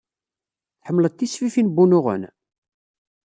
Tḥemmled 0.81 1.13
tisfifin 1.15 1.67
n 1.71 1.73
wunuɣen? 1.75 2.23